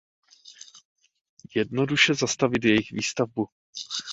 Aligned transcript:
Jednoduše 1.55 2.13
zastavit 2.13 2.63
jejich 2.63 2.91
výstavbu. 2.91 3.45